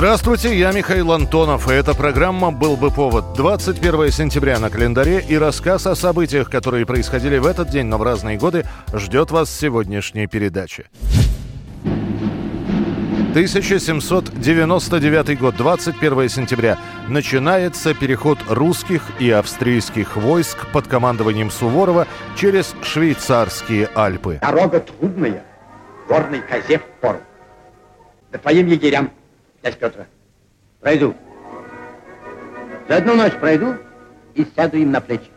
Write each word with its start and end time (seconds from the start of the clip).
Здравствуйте, 0.00 0.56
я 0.58 0.72
Михаил 0.72 1.12
Антонов, 1.12 1.70
и 1.70 1.74
эта 1.74 1.94
программа 1.94 2.50
«Был 2.50 2.78
бы 2.78 2.90
повод». 2.90 3.34
21 3.34 4.10
сентября 4.10 4.58
на 4.58 4.70
календаре 4.70 5.20
и 5.20 5.36
рассказ 5.36 5.86
о 5.86 5.94
событиях, 5.94 6.48
которые 6.48 6.86
происходили 6.86 7.36
в 7.36 7.44
этот 7.44 7.68
день, 7.68 7.84
но 7.84 7.98
в 7.98 8.02
разные 8.02 8.38
годы, 8.38 8.64
ждет 8.94 9.30
вас 9.30 9.50
сегодняшней 9.50 10.26
передачи. 10.26 10.86
1799 13.32 15.38
год, 15.38 15.56
21 15.56 16.28
сентября. 16.30 16.78
Начинается 17.06 17.92
переход 17.92 18.38
русских 18.48 19.02
и 19.18 19.30
австрийских 19.30 20.16
войск 20.16 20.66
под 20.72 20.88
командованием 20.88 21.50
Суворова 21.50 22.06
через 22.38 22.74
швейцарские 22.80 23.90
Альпы. 23.94 24.38
Дорога 24.40 24.80
трудная, 24.80 25.44
горной 26.08 26.40
козе 26.40 26.78
в 26.78 26.84
пору. 27.02 27.18
Да 28.32 28.38
твоим 28.38 28.66
егерям, 28.66 29.10
князь 29.60 29.76
Петра, 29.76 30.06
пройду. 30.80 31.14
За 32.88 32.96
одну 32.96 33.14
ночь 33.14 33.34
пройду 33.34 33.76
и 34.34 34.46
сяду 34.56 34.78
им 34.78 34.90
на 34.90 35.00
плечи. 35.00 35.30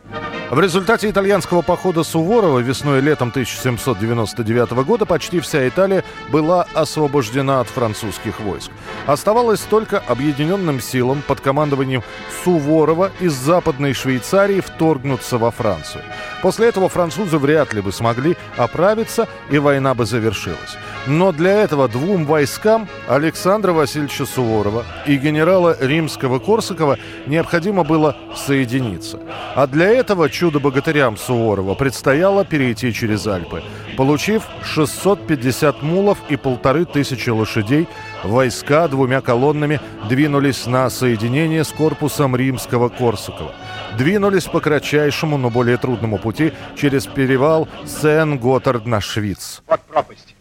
В 0.54 0.60
результате 0.60 1.10
итальянского 1.10 1.64
похода 1.64 2.04
Суворова 2.04 2.60
весной 2.60 3.00
и 3.00 3.02
летом 3.02 3.30
1799 3.30 4.86
года 4.86 5.04
почти 5.04 5.40
вся 5.40 5.68
Италия 5.68 6.04
была 6.30 6.68
освобождена 6.76 7.60
от 7.60 7.68
французских 7.68 8.40
войск. 8.40 8.70
Оставалось 9.08 9.62
только 9.62 9.98
объединенным 9.98 10.80
силам 10.80 11.24
под 11.28 11.42
командованием 11.42 12.04
Суворова 12.44 13.12
из 13.20 13.34
Западной 13.34 13.94
Швейцарии 13.94 14.62
вторгнуться 14.62 15.40
во 15.40 15.50
Францию. 15.50 16.04
После 16.44 16.68
этого 16.68 16.88
французы 16.88 17.40
вряд 17.40 17.74
ли 17.74 17.82
бы 17.82 17.92
смогли 17.92 18.38
оправиться, 18.56 19.28
и 19.50 19.58
война 19.58 19.96
бы 19.96 20.06
завершилась. 20.06 20.78
Но 21.08 21.32
для 21.32 21.52
этого 21.52 21.90
двум 21.90 22.26
войскам 22.26 22.88
Александра 23.08 23.74
Васильевича 23.74 24.26
Суворова 24.26 24.86
и 25.06 25.18
генерала 25.18 25.76
римского 25.80 26.40
Корсакова 26.40 26.98
необходимо 27.28 27.84
было 27.84 28.16
соединиться. 28.36 29.20
А 29.56 29.68
для 29.68 29.90
этого 29.90 30.30
чудо-богатырям 30.44 31.16
Суворова 31.16 31.74
предстояло 31.74 32.44
перейти 32.44 32.94
через 32.94 33.26
Альпы. 33.28 33.64
Получив 33.96 34.44
650 34.62 35.82
мулов 35.82 36.18
и 36.28 36.36
полторы 36.36 36.84
тысячи 36.84 37.30
лошадей, 37.30 37.88
войска 38.26 38.90
двумя 38.90 39.22
колоннами 39.22 39.80
двинулись 40.10 40.66
на 40.66 40.90
соединение 40.90 41.64
с 41.64 41.70
корпусом 41.70 42.36
римского 42.36 42.90
Корсакова. 42.90 43.56
Двинулись 43.98 44.44
по 44.44 44.60
кратчайшему, 44.60 45.38
но 45.38 45.50
более 45.50 45.78
трудному 45.78 46.18
пути 46.18 46.52
через 46.76 47.06
перевал 47.06 47.70
Сен-Готард 47.86 48.86
на 48.86 49.00
Швиц. 49.00 49.64
Вот 49.66 49.80
пропасть. 49.84 50.36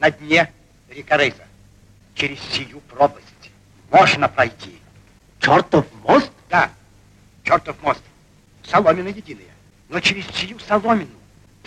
На 0.00 0.10
дне 0.10 0.50
река 0.88 1.18
Рейза. 1.18 1.44
Через 2.14 2.38
сию 2.50 2.80
пропасть 2.90 3.50
можно 3.90 4.26
пройти. 4.26 4.78
Чертов 5.38 5.84
мост? 6.02 6.30
Да, 6.48 6.70
чертов 7.42 7.76
мост. 7.82 8.00
Соломина 8.74 9.08
единая. 9.08 9.44
Но 9.88 10.00
через 10.00 10.24
сию 10.34 10.58
соломину 10.66 11.06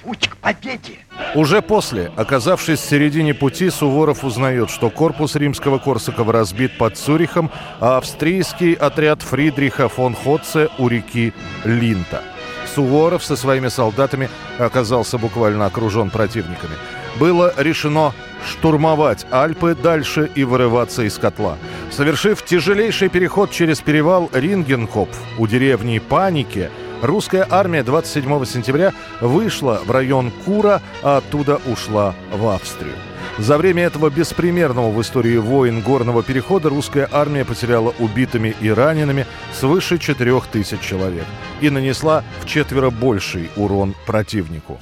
путь 0.04 0.28
к 0.28 0.36
победе. 0.38 1.00
Уже 1.36 1.62
после, 1.62 2.12
оказавшись 2.16 2.80
в 2.80 2.90
середине 2.90 3.34
пути, 3.34 3.70
Суворов 3.70 4.24
узнает, 4.24 4.70
что 4.70 4.90
корпус 4.90 5.36
римского 5.36 5.80
Корсакова 5.80 6.34
разбит 6.34 6.78
под 6.78 6.98
Цюрихом, 6.98 7.50
а 7.80 7.98
австрийский 7.98 8.74
отряд 8.74 9.22
Фридриха 9.22 9.88
фон 9.88 10.16
Хотце 10.16 10.70
у 10.78 10.88
реки 10.88 11.34
Линта. 11.64 12.24
Суворов 12.76 13.24
со 13.24 13.36
своими 13.36 13.70
солдатами 13.70 14.30
оказался 14.60 15.18
буквально 15.18 15.66
окружен 15.66 16.10
противниками. 16.10 16.76
Было 17.20 17.54
решено 17.58 18.14
штурмовать 18.46 19.26
Альпы 19.32 19.76
дальше 19.76 20.30
и 20.36 20.44
вырываться 20.44 21.04
из 21.04 21.18
котла. 21.18 21.58
Совершив 21.92 22.46
тяжелейший 22.46 23.10
переход 23.10 23.52
через 23.52 23.82
перевал 23.82 24.30
Рингенкопф 24.32 25.18
у 25.40 25.48
деревни 25.48 26.00
Паники, 26.00 26.70
русская 27.02 27.48
армия 27.50 27.84
27 27.84 28.46
сентября 28.46 28.94
вышла 29.22 29.82
в 29.86 29.92
район 29.92 30.32
Кура, 30.46 30.82
а 31.04 31.18
оттуда 31.18 31.60
ушла 31.66 32.14
в 32.32 32.48
Австрию. 32.48 32.96
За 33.38 33.58
время 33.58 33.84
этого 33.84 34.10
беспримерного 34.10 34.90
в 34.90 35.00
истории 35.02 35.38
войн 35.38 35.82
горного 35.82 36.24
перехода 36.24 36.70
русская 36.70 37.08
армия 37.12 37.46
потеряла 37.46 37.94
убитыми 38.00 38.56
и 38.60 38.70
ранеными 38.70 39.28
свыше 39.54 40.00
4000 40.00 40.82
человек 40.82 41.26
и 41.62 41.70
нанесла 41.70 42.24
в 42.42 42.48
четверо 42.48 42.90
больший 42.90 43.52
урон 43.56 43.94
противнику. 44.08 44.80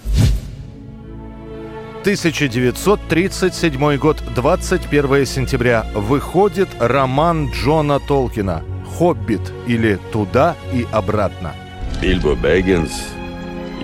1937 2.05 3.97
год, 3.97 4.21
21 4.35 5.25
сентября. 5.25 5.85
Выходит 5.95 6.69
роман 6.79 7.49
Джона 7.49 7.99
Толкина 7.99 8.63
«Хоббит» 8.85 9.41
или 9.65 9.99
«Туда 10.13 10.55
и 10.71 10.85
обратно». 10.91 11.55
Бильбо 12.01 12.35
Бэггинс, 12.35 12.91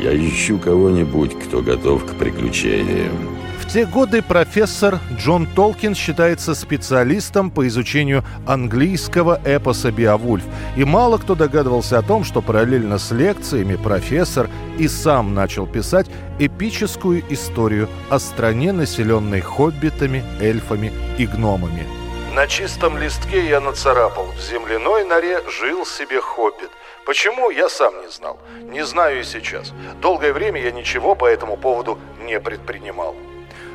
я 0.02 0.16
ищу 0.16 0.58
кого-нибудь, 0.58 1.38
кто 1.40 1.62
готов 1.62 2.06
к 2.06 2.16
приключениям. 2.16 3.12
В 3.60 3.72
те 3.72 3.86
годы 3.86 4.22
профессор 4.22 5.00
Джон 5.18 5.46
Толкин 5.46 5.96
считается 5.96 6.54
специалистом 6.56 7.50
по 7.50 7.68
изучению 7.68 8.24
английского 8.46 9.40
эпоса 9.46 9.92
«Беовульф». 9.92 10.44
И 10.76 10.84
мало 10.84 11.18
кто 11.20 11.36
догадывался 11.36 12.00
о 12.00 12.02
том, 12.02 12.24
что 12.26 12.42
параллельно 12.42 12.98
с 12.98 13.12
лекциями 13.12 13.76
профессор 13.76 14.50
и 14.78 14.88
сам 14.88 15.34
начал 15.34 15.68
писать 15.68 16.08
эпическую 16.40 17.24
историю 17.30 17.88
о 18.10 18.20
стране, 18.20 18.74
населенной 18.74 19.40
хоббитами, 19.40 20.24
эльфами 20.42 20.92
и 21.18 21.26
гномами. 21.26 22.01
На 22.34 22.48
чистом 22.48 22.98
листке 22.98 23.46
я 23.50 23.60
нацарапал. 23.60 24.28
В 24.38 24.40
земляной 24.40 25.04
норе 25.04 25.42
жил 25.50 25.86
себе 25.86 26.22
хоббит. 26.22 26.70
Почему, 27.06 27.50
я 27.50 27.68
сам 27.68 27.94
не 28.02 28.10
знал. 28.10 28.40
Не 28.62 28.86
знаю 28.86 29.20
и 29.20 29.24
сейчас. 29.24 29.74
Долгое 30.02 30.32
время 30.32 30.62
я 30.62 30.72
ничего 30.72 31.14
по 31.14 31.26
этому 31.26 31.58
поводу 31.58 32.00
не 32.24 32.40
предпринимал. 32.40 33.16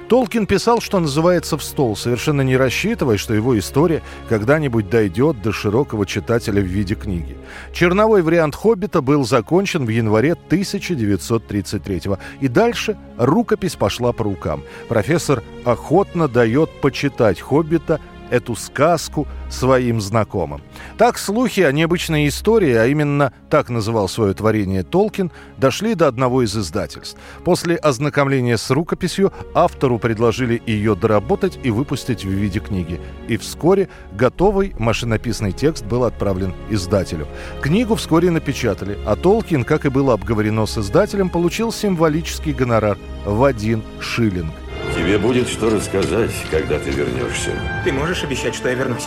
Толкин 0.09 0.47
писал, 0.47 0.81
что 0.81 1.01
называется, 1.01 1.59
в 1.59 1.63
стол, 1.63 1.97
совершенно 1.97 2.41
не 2.41 2.57
рассчитывая, 2.57 3.19
что 3.19 3.35
его 3.35 3.59
история 3.59 4.03
когда-нибудь 4.31 4.89
дойдет 4.89 5.43
до 5.43 5.53
широкого 5.53 6.07
читателя 6.07 6.63
в 6.63 6.67
виде 6.67 6.95
книги. 6.95 7.37
Черновой 7.75 8.23
вариант 8.23 8.55
«Хоббита» 8.55 9.03
был 9.03 9.27
закончен 9.27 9.85
в 9.85 9.89
январе 9.91 10.33
1933 10.33 12.03
и 12.41 12.49
дальше 12.49 12.97
рукопись 13.19 13.75
пошла 13.75 14.13
по 14.13 14.25
рукам. 14.25 14.63
Профессор 14.89 15.43
охотно 15.65 16.29
дает 16.29 16.71
почитать 16.81 17.41
«Хоббита» 17.41 18.01
эту 18.31 18.57
сказку 18.57 19.27
своим 19.49 20.01
знакомым. 20.01 20.63
Так 20.99 21.19
слухи 21.19 21.61
о 21.61 21.73
необычной 21.73 22.29
истории, 22.29 22.75
а 22.75 22.87
именно 22.87 23.33
так 23.51 23.69
называл 23.69 24.09
свое 24.09 24.35
творение 24.35 24.83
Толкин, 24.83 25.31
дошли 25.57 25.95
до 25.95 26.09
одного 26.09 26.43
из 26.43 26.57
издательств. 26.57 27.19
После 27.45 27.77
ознакомления 27.77 28.57
с 28.57 28.71
рукописью 28.71 29.33
автору 29.55 29.99
предложили 29.99 30.63
ее 30.67 30.95
доработать 30.95 31.59
и 31.63 31.71
выпустить 31.71 32.25
в 32.25 32.29
виде 32.29 32.61
книги. 32.61 33.01
И 33.29 33.37
вскоре 33.37 33.89
готовый 34.13 34.75
машинописный 34.79 35.53
текст 35.53 35.85
был 35.85 36.05
отправлен 36.05 36.55
издателю. 36.71 37.29
Книгу 37.61 37.95
вскоре 37.95 38.31
напечатали, 38.31 38.99
а 39.07 39.17
Толкин, 39.17 39.65
как 39.65 39.85
и 39.85 39.91
было 39.91 40.15
обговорено 40.15 40.67
с 40.67 40.79
издателем, 40.79 41.31
получил 41.31 41.73
символический 41.73 42.53
гонорар 42.53 42.99
в 43.25 43.45
один 43.45 43.83
шиллинг. 44.01 44.53
Тебе 44.97 45.19
будет 45.19 45.49
что 45.49 45.71
рассказать, 45.71 46.33
когда 46.51 46.79
ты 46.79 46.91
вернешься. 46.91 47.51
Ты 47.85 47.93
можешь 47.93 48.25
обещать, 48.25 48.55
что 48.55 48.69
я 48.69 48.75
вернусь? 48.75 49.07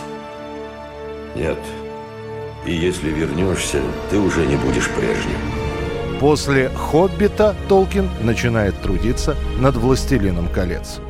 Нет. 1.34 1.58
И 2.64 2.72
если 2.72 3.10
вернешься, 3.10 3.82
ты 4.10 4.18
уже 4.18 4.46
не 4.46 4.56
будешь 4.56 4.88
прежним. 4.88 5.38
После 6.20 6.68
«Хоббита» 6.70 7.54
Толкин 7.68 8.08
начинает 8.22 8.80
трудиться 8.82 9.36
над 9.58 9.76
«Властелином 9.76 10.48
колец». 10.48 11.00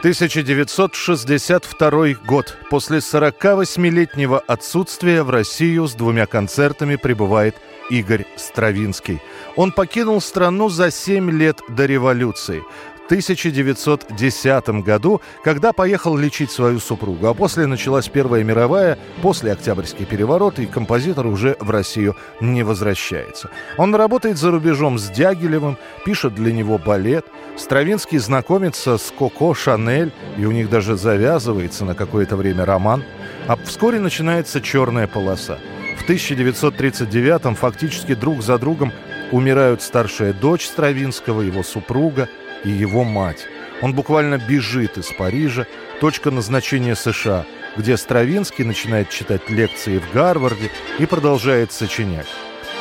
1962 0.00 2.14
год. 2.26 2.58
После 2.68 2.98
48-летнего 2.98 4.38
отсутствия 4.38 5.22
в 5.22 5.30
Россию 5.30 5.86
с 5.86 5.94
двумя 5.94 6.26
концертами 6.26 6.96
прибывает 6.96 7.54
Игорь 7.88 8.26
Стравинский. 8.36 9.22
Он 9.56 9.72
покинул 9.72 10.20
страну 10.20 10.68
за 10.68 10.90
7 10.90 11.30
лет 11.30 11.62
до 11.68 11.86
революции. 11.86 12.62
1910 13.06 14.68
году, 14.82 15.20
когда 15.42 15.72
поехал 15.72 16.16
лечить 16.16 16.50
свою 16.50 16.80
супругу, 16.80 17.26
а 17.26 17.34
после 17.34 17.66
началась 17.66 18.08
Первая 18.08 18.42
мировая, 18.44 18.98
после 19.20 19.52
Октябрьский 19.52 20.06
переворот, 20.06 20.58
и 20.58 20.66
композитор 20.66 21.26
уже 21.26 21.56
в 21.60 21.70
Россию 21.70 22.16
не 22.40 22.62
возвращается. 22.62 23.50
Он 23.76 23.94
работает 23.94 24.38
за 24.38 24.50
рубежом 24.50 24.98
с 24.98 25.08
Дягилевым, 25.10 25.76
пишет 26.04 26.34
для 26.34 26.52
него 26.52 26.78
балет. 26.78 27.26
Стравинский 27.56 28.18
знакомится 28.18 28.96
с 28.96 29.12
Коко 29.16 29.54
Шанель, 29.54 30.12
и 30.38 30.46
у 30.46 30.50
них 30.50 30.70
даже 30.70 30.96
завязывается 30.96 31.84
на 31.84 31.94
какое-то 31.94 32.36
время 32.36 32.64
роман. 32.64 33.04
А 33.46 33.56
вскоре 33.56 34.00
начинается 34.00 34.60
черная 34.60 35.06
полоса. 35.06 35.58
В 35.98 36.08
1939-м 36.08 37.54
фактически 37.54 38.14
друг 38.14 38.42
за 38.42 38.58
другом 38.58 38.92
умирают 39.32 39.82
старшая 39.82 40.32
дочь 40.32 40.66
Стравинского, 40.66 41.42
его 41.42 41.62
супруга 41.62 42.28
и 42.64 42.70
его 42.70 43.04
мать. 43.04 43.46
Он 43.82 43.94
буквально 43.94 44.38
бежит 44.38 44.98
из 44.98 45.06
Парижа, 45.06 45.66
точка 46.00 46.30
назначения 46.30 46.94
США, 46.94 47.44
где 47.76 47.96
Стравинский 47.96 48.64
начинает 48.64 49.10
читать 49.10 49.50
лекции 49.50 49.98
в 49.98 50.12
Гарварде 50.12 50.70
и 50.98 51.06
продолжает 51.06 51.72
сочинять. 51.72 52.26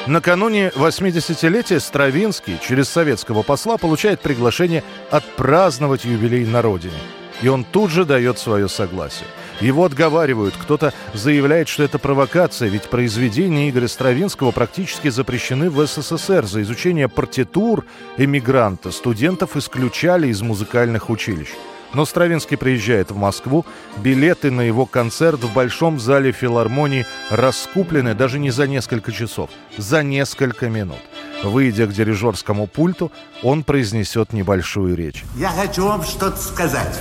Накануне 0.08 0.72
80-летия 0.76 1.80
Стравинский 1.80 2.60
через 2.66 2.90
советского 2.90 3.42
посла 3.42 3.78
получает 3.78 4.20
приглашение 4.22 4.84
отпраздновать 5.10 6.06
юбилей 6.06 6.46
на 6.46 6.62
родине. 6.62 6.98
И 7.42 7.48
он 7.48 7.64
тут 7.64 7.92
же 7.92 8.06
дает 8.06 8.38
свое 8.40 8.68
согласие– 8.68 9.28
его 9.60 9.86
отговаривают, 9.86 10.56
кто-то 10.56 10.94
заявляет, 11.14 11.68
что 11.68 11.84
это 11.84 12.00
провокация, 12.00 12.70
ведь 12.70 12.90
произведения 12.90 13.70
Игоря 13.70 13.88
Стравинского 13.88 14.52
практически 14.52 15.10
запрещены 15.10 15.70
в 15.70 15.86
СССР. 15.86 16.46
За 16.46 16.62
изучение 16.62 17.08
партитур 17.08 17.86
эмигранта 18.18 18.92
студентов 18.92 19.56
исключали 19.56 20.28
из 20.28 20.42
музыкальных 20.42 21.10
училищ. 21.10 21.50
Но 21.94 22.06
Стравинский 22.06 22.58
приезжает 22.58 23.12
в 23.12 23.16
Москву, 23.16 23.66
билеты 23.98 24.50
на 24.50 24.62
его 24.62 24.86
концерт 24.86 25.44
в 25.44 25.54
Большом 25.54 26.00
зале 26.00 26.32
филармонии 26.32 27.06
раскуплены 27.30 28.16
даже 28.16 28.40
не 28.40 28.50
за 28.50 28.68
несколько 28.68 29.12
часов, 29.12 29.52
за 29.78 30.02
несколько 30.02 30.70
минут. 30.70 30.98
Выйдя 31.44 31.86
к 31.86 31.94
дирижерскому 31.94 32.68
пульту, 32.68 33.12
он 33.44 33.64
произнесет 33.64 34.34
небольшую 34.34 34.96
речь. 34.96 35.24
Я 35.36 35.50
хочу 35.50 35.86
вам 35.86 36.04
что-то 36.04 36.38
сказать. 36.38 37.00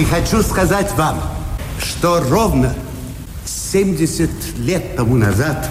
И 0.00 0.04
хочу 0.06 0.40
сказать 0.40 0.90
вам, 0.96 1.20
что 1.78 2.22
ровно 2.26 2.74
70 3.44 4.30
лет 4.60 4.96
тому 4.96 5.14
назад, 5.14 5.68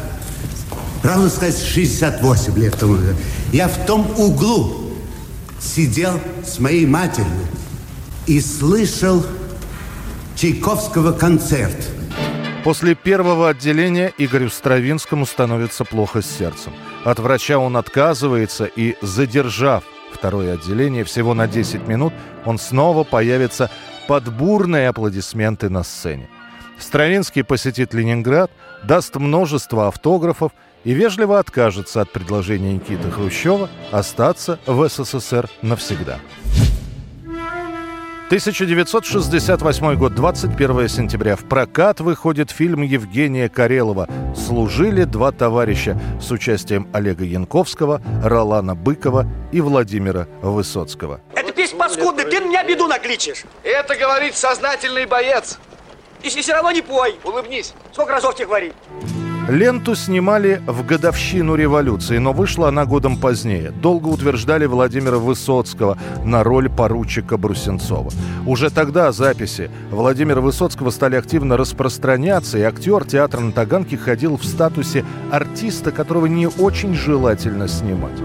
правда 1.02 1.32
сказать, 1.32 1.58
68 1.58 2.56
лет 2.60 2.78
тому 2.78 2.98
назад, 2.98 3.16
я 3.52 3.68
в 3.68 3.88
том 3.88 4.06
углу 4.20 4.92
сидел 5.60 6.20
с 6.46 6.60
моей 6.60 6.86
матерью 6.86 7.26
и 8.28 8.40
слышал 8.40 9.26
Чайковского 10.36 11.12
концерт. 11.12 11.90
После 12.64 12.94
первого 12.94 13.50
отделения 13.50 14.14
Игорю 14.20 14.52
Стравинскому 14.52 15.26
становится 15.26 15.86
плохо 15.86 16.22
с 16.22 16.28
сердцем. 16.28 16.72
От 17.04 17.18
врача 17.18 17.58
он 17.58 17.76
отказывается 17.78 18.66
и, 18.66 18.96
задержав 19.02 19.84
второе 20.14 20.54
отделение 20.54 21.04
всего 21.04 21.34
на 21.34 21.48
10 21.48 21.88
минут, 21.88 22.14
он 22.46 22.60
снова 22.60 23.04
появится 23.04 23.72
под 24.10 24.34
бурные 24.34 24.88
аплодисменты 24.90 25.70
на 25.70 25.84
сцене. 25.84 26.28
Стравинский 26.80 27.44
посетит 27.44 27.94
Ленинград, 27.94 28.50
даст 28.84 29.16
множество 29.18 29.88
автографов 29.88 30.52
и 30.84 30.94
вежливо 30.94 31.38
откажется 31.38 32.02
от 32.02 32.12
предложения 32.12 32.74
Никиты 32.74 33.12
Хрущева 33.12 33.70
остаться 33.92 34.58
в 34.66 34.90
СССР 34.90 35.48
навсегда. 35.62 36.18
1968 38.30 39.96
год, 39.96 40.16
21 40.16 40.88
сентября. 40.88 41.36
В 41.36 41.46
прокат 41.46 42.00
выходит 42.00 42.50
фильм 42.50 42.82
Евгения 42.82 43.48
Карелова 43.48 44.08
«Служили 44.36 45.04
два 45.04 45.32
товарища» 45.32 46.00
с 46.20 46.32
участием 46.32 46.88
Олега 46.94 47.26
Янковского, 47.26 48.02
Ролана 48.24 48.76
Быкова 48.76 49.28
и 49.52 49.62
Владимира 49.62 50.28
Высоцкого. 50.42 51.22
Это 51.60 51.68
пись 51.68 51.78
паскудный, 51.78 52.26
ты 52.26 52.40
на 52.40 52.46
меня 52.46 52.64
беду 52.64 52.88
накличешь. 52.88 53.44
Это 53.64 53.96
говорит 53.96 54.38
сознательный 54.38 55.06
боец. 55.06 55.58
И 56.24 56.30
все 56.30 56.54
равно 56.54 56.72
не 56.72 56.82
пой. 56.82 57.20
Улыбнись. 57.24 57.74
Сколько 57.92 58.14
разов 58.14 58.36
тебе 58.36 58.46
говорить? 58.46 58.74
Ленту 59.50 59.96
снимали 59.96 60.62
в 60.68 60.86
годовщину 60.86 61.56
революции, 61.56 62.20
но 62.20 62.34
вышла 62.34 62.68
она 62.68 62.86
годом 62.86 63.18
позднее. 63.18 63.72
Долго 63.72 64.08
утверждали 64.10 64.68
Владимира 64.68 65.18
Высоцкого 65.18 65.98
на 66.24 66.44
роль 66.44 66.70
поручика 66.70 67.36
Брусенцова. 67.36 68.12
Уже 68.46 68.70
тогда 68.70 69.12
записи 69.12 69.72
Владимира 69.90 70.40
Высоцкого 70.40 70.92
стали 70.92 71.16
активно 71.16 71.58
распространяться, 71.58 72.60
и 72.60 72.62
актер 72.62 73.06
театра 73.06 73.40
на 73.40 73.52
Таганке 73.52 73.98
ходил 73.98 74.38
в 74.38 74.46
статусе 74.46 75.04
артиста, 75.32 75.92
которого 75.92 76.28
не 76.28 76.48
очень 76.48 76.94
желательно 76.94 77.68
снимать. 77.68 78.20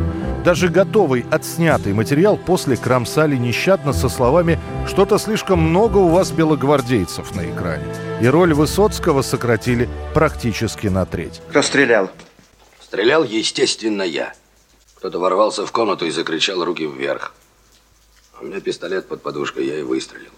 Даже 0.44 0.68
готовый 0.68 1.24
отснятый 1.30 1.94
материал 1.94 2.36
после 2.36 2.76
кромсали 2.76 3.36
нещадно 3.36 3.94
со 3.94 4.10
словами 4.10 4.58
«Что-то 4.86 5.16
слишком 5.16 5.58
много 5.58 5.96
у 5.96 6.08
вас 6.08 6.32
белогвардейцев 6.32 7.34
на 7.34 7.46
экране». 7.50 7.84
И 8.20 8.26
роль 8.26 8.54
Высоцкого 8.54 9.22
сократили 9.22 9.88
практически 10.14 10.86
на 10.86 11.04
треть. 11.04 11.40
Кто 11.50 11.62
стрелял? 11.62 12.10
Стрелял, 12.80 13.24
естественно, 13.24 14.02
я. 14.02 14.32
Кто-то 14.96 15.18
ворвался 15.18 15.66
в 15.66 15.72
комнату 15.72 16.06
и 16.06 16.10
закричал 16.10 16.64
руки 16.64 16.86
вверх. 16.86 17.34
У 18.40 18.46
меня 18.46 18.60
пистолет 18.60 19.08
под 19.08 19.22
подушкой, 19.22 19.66
я 19.66 19.78
и 19.78 19.82
выстрелил. 19.82 20.30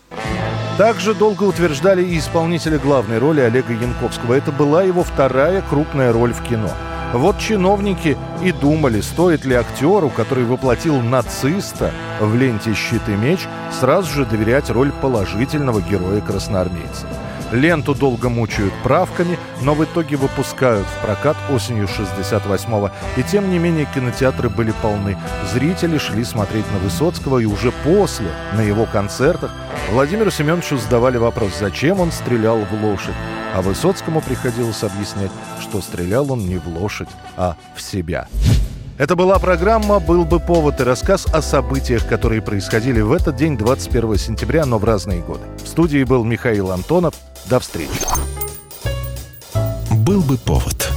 Также 0.79 1.15
долго 1.15 1.45
утверждали 1.45 2.05
и 2.05 2.19
исполнителя 2.19 2.79
главной 2.79 3.19
роли 3.19 3.41
Олега 3.41 3.73
Янковского. 3.73 4.35
Это 4.35 4.53
была 4.53 4.83
его 4.83 5.03
вторая 5.03 5.63
крупная 5.63 6.13
роль 6.13 6.33
в 6.33 6.43
кино– 6.43 6.71
вот 7.13 7.39
чиновники 7.39 8.17
и 8.43 8.53
думали, 8.53 9.01
стоит 9.01 9.45
ли 9.45 9.55
актеру, 9.55 10.11
который 10.11 10.45
воплотил 10.45 11.01
нациста 11.01 11.93
в 12.21 12.35
ленте 12.35 12.75
«Щит 12.75 13.09
и 13.09 13.13
меч», 13.13 13.41
сразу 13.73 14.13
же 14.13 14.27
доверять 14.27 14.71
роль 14.71 14.93
положительного 14.93 15.81
героя-красноармейца. 15.81 17.07
Ленту 17.53 17.95
долго 17.95 18.29
мучают 18.29 18.73
правками, 18.83 19.39
но 19.63 19.75
в 19.75 19.85
итоге 19.85 20.17
выпускают 20.17 20.87
в 20.87 21.05
прокат 21.05 21.37
осенью 21.51 21.87
68-го. 21.87 22.91
И 23.17 23.23
тем 23.23 23.51
не 23.51 23.59
менее 23.59 23.87
кинотеатры 23.95 24.49
были 24.49 24.73
полны. 24.83 25.17
Зрители 25.53 25.99
шли 25.99 26.25
смотреть 26.25 26.71
на 26.73 26.79
Высоцкого, 26.79 27.39
и 27.39 27.45
уже 27.45 27.73
после, 27.85 28.29
на 28.55 28.61
его 28.61 28.87
концертах, 28.87 29.51
Владимиру 29.91 30.31
Семеновичу 30.31 30.79
задавали 30.79 31.17
вопрос, 31.17 31.53
зачем 31.59 32.01
он 32.01 32.11
стрелял 32.11 32.59
в 32.59 32.85
лошадь. 32.85 33.15
А 33.55 33.63
Высоцкому 33.63 34.21
приходилось 34.21 34.83
объяснять, 34.83 35.31
что 35.61 35.81
стрелял 35.81 36.31
он 36.33 36.47
не 36.47 36.59
в 36.59 36.67
лошадь, 36.69 37.09
а 37.37 37.57
в 37.75 37.81
себя. 37.81 38.29
Это 38.99 39.15
была 39.15 39.39
программа 39.39 40.01
«Был 40.01 40.25
бы 40.25 40.41
повод» 40.41 40.81
и 40.81 40.85
рассказ 40.85 41.27
о 41.27 41.43
событиях, 41.43 42.09
которые 42.09 42.41
происходили 42.41 43.03
в 43.03 43.13
этот 43.13 43.37
день, 43.37 43.59
21 43.59 44.17
сентября, 44.17 44.65
но 44.65 44.79
в 44.79 44.85
разные 44.85 45.21
годы. 45.21 45.43
В 45.63 45.69
студии 45.69 46.03
был 46.03 46.25
Михаил 46.25 46.73
Антонов. 46.73 47.15
До 47.49 47.61
встречи. 47.61 47.91
«Был 49.91 50.21
бы 50.23 50.37
повод» 50.37 50.96